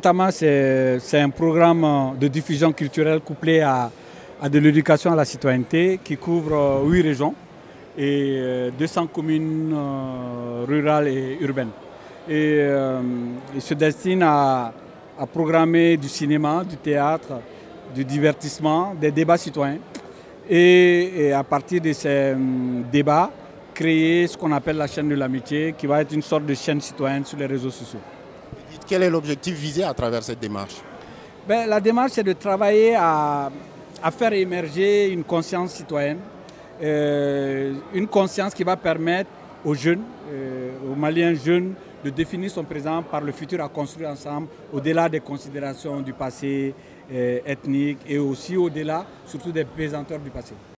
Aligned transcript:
Tama, 0.00 0.30
c'est 0.32 1.20
un 1.20 1.28
programme 1.28 2.16
de 2.18 2.28
diffusion 2.28 2.72
culturelle 2.72 3.20
couplé 3.20 3.60
à, 3.60 3.90
de 4.48 4.58
l'éducation 4.58 5.12
à 5.12 5.14
la 5.14 5.26
citoyenneté 5.26 6.00
qui 6.02 6.16
couvre 6.16 6.82
huit 6.86 7.02
régions 7.02 7.34
et 7.98 8.70
200 8.78 9.08
communes 9.08 9.74
euh, 9.74 10.64
rurales 10.66 11.08
et 11.08 11.36
urbaines. 11.42 11.72
Et 12.26 12.56
euh, 12.60 13.02
il 13.54 13.60
se 13.60 13.74
destine 13.74 14.22
à, 14.22 14.72
programmer 15.30 15.98
du 15.98 16.08
cinéma, 16.08 16.64
du 16.64 16.78
théâtre, 16.78 17.42
du 17.94 18.02
divertissement, 18.02 18.94
des 18.98 19.10
débats 19.10 19.36
citoyens. 19.36 19.76
Et, 20.48 21.34
à 21.36 21.44
partir 21.44 21.82
de 21.82 21.92
ces 21.92 22.34
débats, 22.90 23.30
créer 23.74 24.26
ce 24.26 24.38
qu'on 24.38 24.52
appelle 24.52 24.78
la 24.78 24.86
chaîne 24.86 25.10
de 25.10 25.16
l'amitié, 25.16 25.74
qui 25.76 25.86
va 25.86 26.00
être 26.00 26.14
une 26.14 26.22
sorte 26.22 26.46
de 26.46 26.54
chaîne 26.54 26.80
citoyenne 26.80 27.26
sur 27.26 27.36
les 27.36 27.44
réseaux 27.44 27.68
sociaux. 27.68 28.00
Quel 28.86 29.02
est 29.02 29.10
l'objectif 29.10 29.54
visé 29.54 29.84
à 29.84 29.94
travers 29.94 30.22
cette 30.22 30.40
démarche 30.40 30.76
ben, 31.46 31.68
La 31.68 31.80
démarche, 31.80 32.12
c'est 32.12 32.22
de 32.24 32.32
travailler 32.32 32.94
à, 32.96 33.50
faire 34.16 34.32
émerger 34.32 35.08
une 35.10 35.24
conscience 35.24 35.72
citoyenne, 35.74 36.18
euh, 36.82 37.74
une 37.94 38.06
conscience 38.06 38.54
qui 38.54 38.64
va 38.64 38.76
permettre 38.76 39.30
aux 39.64 39.74
jeunes, 39.74 40.02
euh, 40.32 40.70
aux 40.90 40.94
Maliens 40.94 41.34
jeunes, 41.34 41.74
de 42.04 42.10
définir 42.10 42.50
son 42.50 42.64
présent 42.64 43.02
par 43.02 43.20
le 43.20 43.32
futur 43.32 43.62
à 43.62 43.68
construire 43.68 44.08
ensemble, 44.10 44.48
au-delà 44.72 45.08
des 45.08 45.20
considérations 45.20 46.00
du 46.00 46.12
passé 46.14 46.74
euh, 47.12 47.38
ethnique 47.44 47.98
et 48.08 48.18
aussi 48.18 48.56
au-delà, 48.56 49.04
surtout 49.26 49.52
des 49.52 49.64
présenteurs 49.64 50.18
du 50.20 50.30
passé. 50.30 50.54